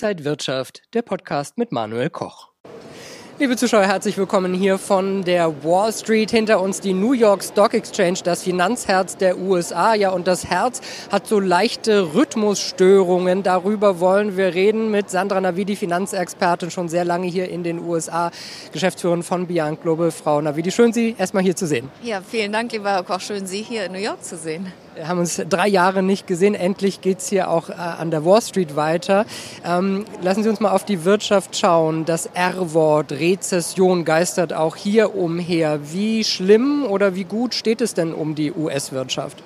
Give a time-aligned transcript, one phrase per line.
[0.00, 2.50] Inside Wirtschaft, der Podcast mit Manuel Koch.
[3.40, 6.30] Liebe Zuschauer, herzlich willkommen hier von der Wall Street.
[6.30, 9.94] Hinter uns die New York Stock Exchange, das Finanzherz der USA.
[9.94, 13.42] Ja, und das Herz hat so leichte Rhythmusstörungen.
[13.42, 18.30] Darüber wollen wir reden mit Sandra Navidi, Finanzexpertin, schon sehr lange hier in den USA,
[18.70, 20.12] Geschäftsführerin von Beyond Global.
[20.12, 21.90] Frau Navidi, schön Sie erstmal hier zu sehen.
[22.04, 23.18] Ja, vielen Dank, lieber Herr Koch.
[23.18, 24.72] Schön, Sie hier in New York zu sehen.
[25.04, 26.54] Haben uns drei Jahre nicht gesehen.
[26.54, 29.26] Endlich geht es hier auch äh, an der Wall Street weiter.
[29.64, 32.04] Ähm, lassen Sie uns mal auf die Wirtschaft schauen.
[32.04, 35.80] Das R-Wort, Rezession, geistert auch hier umher.
[35.92, 39.42] Wie schlimm oder wie gut steht es denn um die US-Wirtschaft?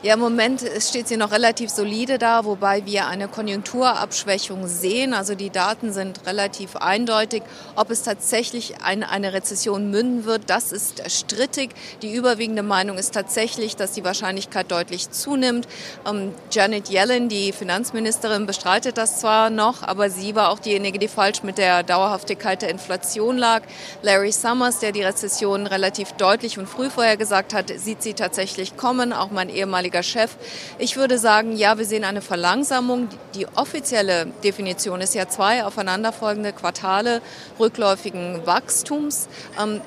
[0.00, 5.12] Ja, im Moment steht sie noch relativ solide da, wobei wir eine Konjunkturabschwächung sehen.
[5.12, 7.42] Also die Daten sind relativ eindeutig.
[7.74, 11.70] Ob es tatsächlich in eine Rezession münden wird, das ist strittig.
[12.02, 15.66] Die überwiegende Meinung ist tatsächlich, dass die Wahrscheinlichkeit deutlich zunimmt.
[16.08, 21.08] Ähm, Janet Yellen, die Finanzministerin, bestreitet das zwar noch, aber sie war auch diejenige, die
[21.08, 23.62] falsch mit der Dauerhaftigkeit der Inflation lag.
[24.02, 29.12] Larry Summers, der die Rezession relativ deutlich und früh vorhergesagt hat, sieht sie tatsächlich kommen.
[29.12, 30.36] Auch mein ehemaliger ehemaliger Chef.
[30.78, 33.08] Ich würde sagen, ja, wir sehen eine Verlangsamung.
[33.34, 37.20] Die offizielle Definition ist ja zwei aufeinanderfolgende Quartale
[37.58, 39.28] rückläufigen Wachstums.
[39.60, 39.80] Ähm,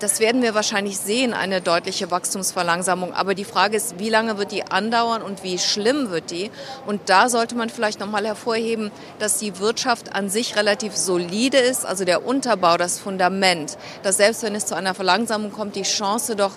[0.00, 3.12] das werden wir wahrscheinlich sehen, eine deutliche Wachstumsverlangsamung.
[3.14, 6.50] Aber die Frage ist, wie lange wird die andauern und wie schlimm wird die?
[6.86, 11.86] Und da sollte man vielleicht nochmal hervorheben, dass die Wirtschaft an sich relativ solide ist,
[11.86, 16.34] also der Unterbau, das Fundament, dass selbst wenn es zu einer Verlangsamung kommt, die Chance
[16.34, 16.54] doch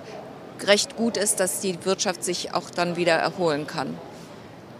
[0.67, 3.97] recht gut ist, dass die Wirtschaft sich auch dann wieder erholen kann.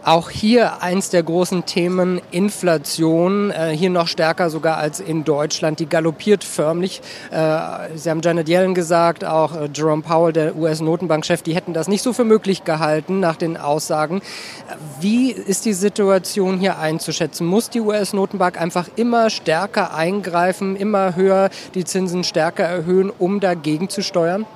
[0.04, 5.78] Auch hier eins der großen Themen Inflation, äh, hier noch stärker sogar als in Deutschland.
[5.78, 7.00] Die galoppiert förmlich.
[7.30, 7.56] Äh,
[7.94, 12.02] Sie haben Janet Yellen gesagt, auch äh, Jerome Powell, der US-Notenbankchef, die hätten das nicht
[12.02, 14.22] so für möglich gehalten nach den Aussagen.
[15.00, 17.46] Wie ist die Situation hier einzuschätzen?
[17.46, 23.88] Muss die US-Notenbank einfach immer stärker eingreifen, immer höher die Zinsen stärker erhöhen, um dagegen
[23.88, 24.46] zu steuern?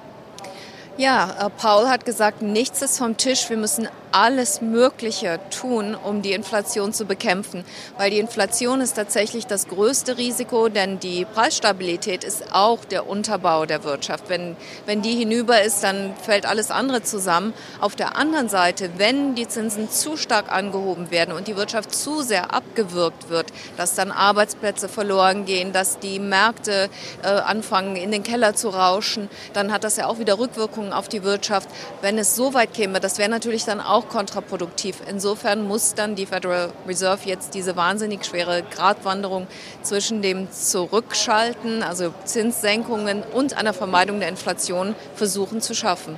[0.98, 3.50] Ja, Paul hat gesagt, nichts ist vom Tisch.
[3.50, 7.66] Wir müssen alles Mögliche tun, um die Inflation zu bekämpfen.
[7.98, 13.66] Weil die Inflation ist tatsächlich das größte Risiko, denn die Preisstabilität ist auch der Unterbau
[13.66, 14.30] der Wirtschaft.
[14.30, 14.56] Wenn,
[14.86, 17.52] wenn die hinüber ist, dann fällt alles andere zusammen.
[17.78, 22.22] Auf der anderen Seite, wenn die Zinsen zu stark angehoben werden und die Wirtschaft zu
[22.22, 26.88] sehr abgewürgt wird, dass dann Arbeitsplätze verloren gehen, dass die Märkte
[27.22, 31.10] äh, anfangen in den Keller zu rauschen, dann hat das ja auch wieder Rückwirkungen auf
[31.10, 31.68] die Wirtschaft.
[32.00, 34.96] Wenn es so weit käme, das wäre natürlich dann auch auch kontraproduktiv.
[35.08, 39.46] Insofern muss dann die Federal Reserve jetzt diese wahnsinnig schwere Gratwanderung
[39.82, 46.16] zwischen dem Zurückschalten, also Zinssenkungen und einer Vermeidung der Inflation versuchen zu schaffen.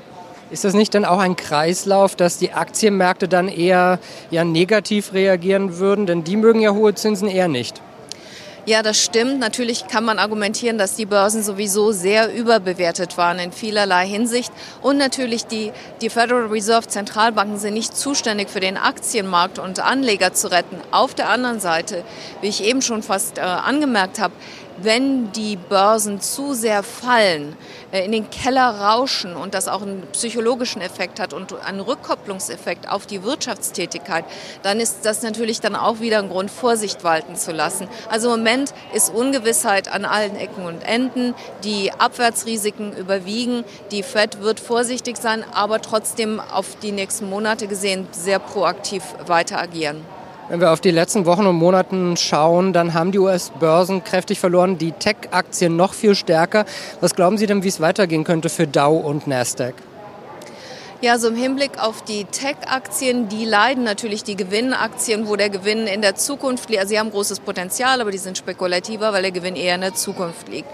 [0.51, 3.99] Ist das nicht dann auch ein Kreislauf, dass die Aktienmärkte dann eher
[4.31, 6.07] ja, negativ reagieren würden?
[6.07, 7.83] Denn die mögen ja hohe Zinsen eher nicht.
[8.69, 9.39] Ja, das stimmt.
[9.39, 14.53] Natürlich kann man argumentieren, dass die Börsen sowieso sehr überbewertet waren in vielerlei Hinsicht.
[14.83, 20.35] Und natürlich die, die Federal Reserve Zentralbanken sind nicht zuständig für den Aktienmarkt und Anleger
[20.35, 20.77] zu retten.
[20.91, 22.05] Auf der anderen Seite,
[22.43, 24.35] wie ich eben schon fast äh, angemerkt habe,
[24.83, 27.57] wenn die Börsen zu sehr fallen,
[27.93, 32.89] äh, in den Keller rauschen und das auch einen psychologischen Effekt hat und einen Rückkopplungseffekt
[32.89, 34.25] auf die Wirtschaftstätigkeit,
[34.63, 37.89] dann ist das natürlich dann auch wieder ein Grund, Vorsicht walten zu lassen.
[38.09, 41.35] Also im Moment ist Ungewissheit an allen Ecken und Enden.
[41.65, 43.65] Die Abwärtsrisiken überwiegen.
[43.91, 49.59] Die Fed wird vorsichtig sein, aber trotzdem auf die nächsten Monate gesehen sehr proaktiv weiter
[49.59, 50.18] agieren.
[50.51, 54.79] Wenn wir auf die letzten Wochen und Monaten schauen, dann haben die US-Börsen kräftig verloren,
[54.79, 56.65] die Tech-Aktien noch viel stärker.
[57.03, 59.75] Was glauben Sie denn, wie es weitergehen könnte für Dow und Nasdaq?
[61.03, 65.87] Ja, so im Hinblick auf die Tech-Aktien, die leiden natürlich die Gewinnaktien, wo der Gewinn
[65.87, 66.81] in der Zukunft liegt.
[66.81, 69.95] Also sie haben großes Potenzial, aber die sind spekulativer, weil der Gewinn eher in der
[69.95, 70.69] Zukunft liegt.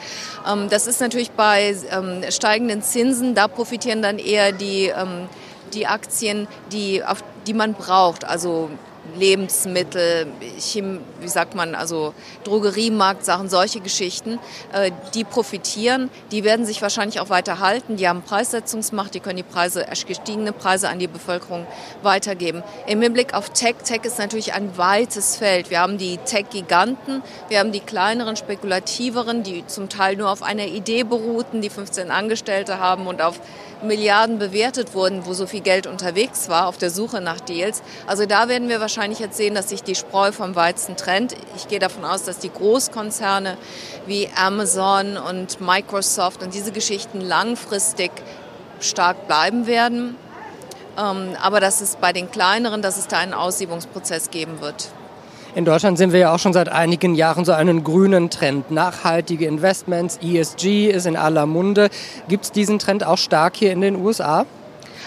[0.48, 5.28] Ähm, das ist natürlich bei ähm, steigenden Zinsen, da profitieren dann eher die, ähm,
[5.74, 8.24] die Aktien, die, auf, die man braucht.
[8.24, 8.70] Also
[9.16, 10.26] Lebensmittel,
[10.58, 12.14] Chem wie sagt man, also
[12.44, 14.38] Drogeriemarktsachen, solche Geschichten,
[14.72, 17.96] äh, die profitieren, die werden sich wahrscheinlich auch weiter halten.
[17.96, 21.66] Die haben Preissetzungsmacht, die können die Preise, gestiegene Preise an die Bevölkerung
[22.02, 22.62] weitergeben.
[22.86, 25.70] Im Hinblick auf Tech, Tech ist natürlich ein weites Feld.
[25.70, 30.66] Wir haben die Tech-Giganten, wir haben die kleineren, spekulativeren, die zum Teil nur auf einer
[30.66, 33.40] Idee beruhten, die 15 Angestellte haben und auf
[33.82, 37.82] Milliarden bewertet wurden, wo so viel Geld unterwegs war auf der Suche nach Deals.
[38.06, 41.34] Also da werden wir wahrscheinlich jetzt sehen, dass sich die Spreu vom Weizen trennt.
[41.56, 43.56] Ich gehe davon aus, dass die Großkonzerne
[44.06, 48.10] wie Amazon und Microsoft und diese Geschichten langfristig
[48.80, 50.16] stark bleiben werden.
[50.96, 54.90] Ähm, aber dass es bei den kleineren, dass es da einen Aussiebungsprozess geben wird.
[55.56, 58.72] In Deutschland sind wir ja auch schon seit einigen Jahren so einen grünen Trend.
[58.72, 61.90] Nachhaltige Investments, ESG ist in aller Munde.
[62.28, 64.46] Gibt es diesen Trend auch stark hier in den USA?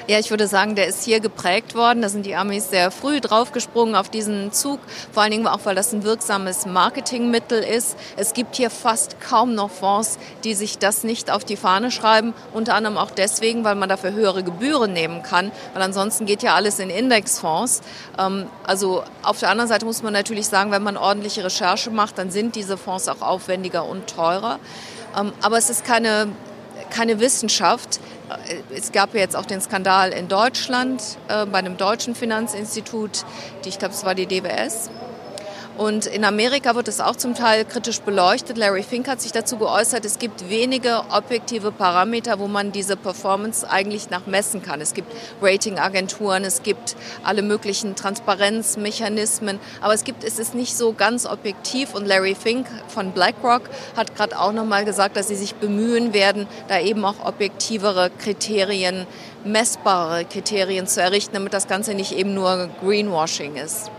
[0.05, 2.01] Ja, ich würde sagen, der ist hier geprägt worden.
[2.01, 4.79] Da sind die Amis sehr früh draufgesprungen auf diesen Zug.
[5.11, 7.97] Vor allen Dingen auch, weil das ein wirksames Marketingmittel ist.
[8.15, 12.33] Es gibt hier fast kaum noch Fonds, die sich das nicht auf die Fahne schreiben.
[12.53, 15.51] Unter anderem auch deswegen, weil man dafür höhere Gebühren nehmen kann.
[15.73, 17.81] Weil ansonsten geht ja alles in Indexfonds.
[18.19, 22.17] Ähm, also auf der anderen Seite muss man natürlich sagen, wenn man ordentliche Recherche macht,
[22.17, 24.59] dann sind diese Fonds auch aufwendiger und teurer.
[25.17, 26.27] Ähm, aber es ist keine
[26.89, 27.99] keine Wissenschaft.
[28.75, 33.25] Es gab jetzt auch den Skandal in Deutschland äh, bei einem deutschen Finanzinstitut,
[33.63, 34.89] die, ich glaube, es war die DWS.
[35.77, 38.57] Und in Amerika wird es auch zum Teil kritisch beleuchtet.
[38.57, 43.69] Larry Fink hat sich dazu geäußert, es gibt wenige objektive Parameter, wo man diese Performance
[43.69, 44.81] eigentlich nach messen kann.
[44.81, 50.93] Es gibt Ratingagenturen, es gibt alle möglichen Transparenzmechanismen, aber es gibt, es ist nicht so
[50.93, 51.93] ganz objektiv.
[51.93, 56.47] Und Larry Fink von BlackRock hat gerade auch nochmal gesagt, dass sie sich bemühen werden,
[56.69, 59.05] da eben auch objektivere Kriterien,
[59.45, 63.91] messbare Kriterien zu errichten, damit das Ganze nicht eben nur Greenwashing ist.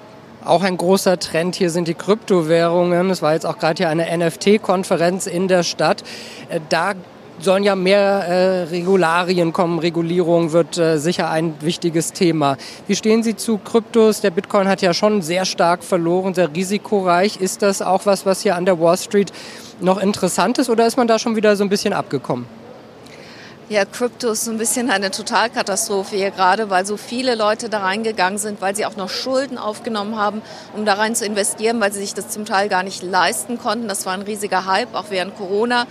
[0.44, 3.10] Auch ein großer Trend hier sind die Kryptowährungen.
[3.10, 6.04] Es war jetzt auch gerade hier eine NFT-Konferenz in der Stadt.
[6.48, 6.94] Äh, da
[7.40, 9.78] sollen ja mehr äh, Regularien kommen.
[9.78, 12.56] Regulierung wird äh, sicher ein wichtiges Thema.
[12.86, 14.20] Wie stehen Sie zu Kryptos?
[14.20, 17.40] Der Bitcoin hat ja schon sehr stark verloren, sehr risikoreich.
[17.40, 19.32] Ist das auch was, was hier an der Wall Street
[19.80, 22.57] noch interessant ist oder ist man da schon wieder so ein bisschen abgekommen?
[23.70, 27.80] Ja, Krypto ist so ein bisschen eine Totalkatastrophe hier gerade, weil so viele Leute da
[27.80, 30.40] reingegangen sind, weil sie auch noch Schulden aufgenommen haben,
[30.74, 33.86] um da rein zu investieren, weil sie sich das zum Teil gar nicht leisten konnten.
[33.86, 35.86] Das war ein riesiger Hype, auch während Corona.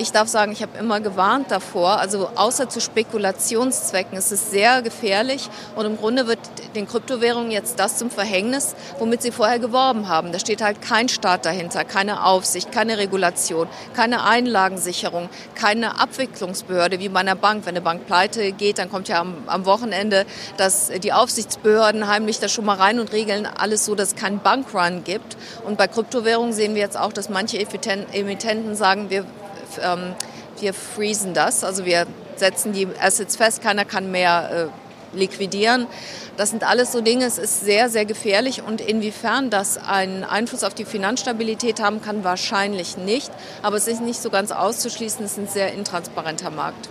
[0.00, 1.98] Ich darf sagen, ich habe immer gewarnt davor.
[1.98, 6.38] Also außer zu Spekulationszwecken ist es sehr gefährlich und im Grunde wird
[6.76, 10.30] den Kryptowährungen jetzt das zum Verhängnis, womit sie vorher geworben haben.
[10.30, 17.08] Da steht halt kein Staat dahinter, keine Aufsicht, keine Regulation, keine Einlagensicherung, keine Abwicklungsbehörde wie
[17.08, 17.66] bei einer Bank.
[17.66, 20.26] Wenn eine Bank pleite geht, dann kommt ja am, am Wochenende,
[20.58, 24.38] dass die Aufsichtsbehörden heimlich da schon mal rein und regeln alles so, dass es keinen
[24.38, 25.36] Bankrun gibt.
[25.66, 29.24] Und bei Kryptowährungen sehen wir jetzt auch, dass manche Emittenten sagen, wir
[29.82, 30.14] ähm,
[30.60, 32.06] wir freezen das, also wir
[32.36, 34.70] setzen die Assets fest, keiner kann mehr
[35.14, 35.86] äh, liquidieren.
[36.36, 40.62] Das sind alles so Dinge, es ist sehr, sehr gefährlich und inwiefern das einen Einfluss
[40.62, 43.30] auf die Finanzstabilität haben kann, wahrscheinlich nicht.
[43.62, 46.88] Aber es ist nicht so ganz auszuschließen, es ist ein sehr intransparenter Markt.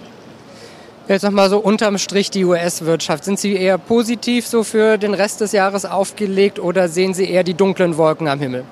[1.07, 3.23] Jetzt nochmal so unterm Strich die US-Wirtschaft.
[3.23, 7.45] Sind Sie eher positiv so für den Rest des Jahres aufgelegt oder sehen Sie eher
[7.45, 8.65] die dunklen Wolken am Himmel?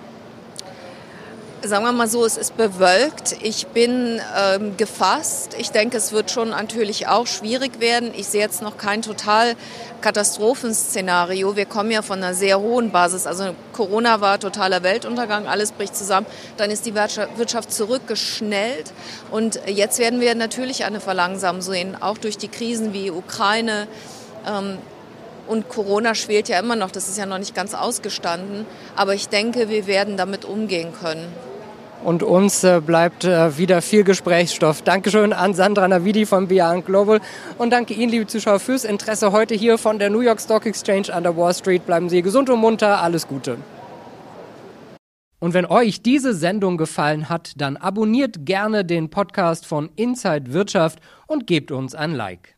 [1.67, 3.37] Sagen wir mal so, es ist bewölkt.
[3.41, 5.55] Ich bin ähm, gefasst.
[5.57, 8.11] Ich denke, es wird schon natürlich auch schwierig werden.
[8.15, 9.55] Ich sehe jetzt noch kein total
[10.01, 11.55] Katastrophenszenario.
[11.55, 13.25] Wir kommen ja von einer sehr hohen Basis.
[13.25, 16.27] Also Corona war totaler Weltuntergang, alles bricht zusammen.
[16.57, 18.93] Dann ist die Wirtschaft zurückgeschnellt.
[19.31, 23.87] Und jetzt werden wir natürlich eine Verlangsamung sehen, auch durch die Krisen wie Ukraine.
[24.47, 24.77] Ähm,
[25.47, 28.65] und Corona schwelt ja immer noch, das ist ja noch nicht ganz ausgestanden.
[28.95, 31.44] Aber ich denke, wir werden damit umgehen können
[32.05, 34.83] und uns äh, bleibt äh, wieder viel Gesprächsstoff.
[34.83, 37.19] Dankeschön an Sandra Navidi von Beyond Global
[37.57, 41.11] und danke Ihnen, liebe Zuschauer, fürs Interesse heute hier von der New York Stock Exchange
[41.11, 41.85] an der Wall Street.
[41.85, 43.57] Bleiben Sie gesund und munter, alles Gute.
[45.39, 50.99] Und wenn euch diese Sendung gefallen hat, dann abonniert gerne den Podcast von Inside Wirtschaft
[51.27, 52.54] und gebt uns ein Like.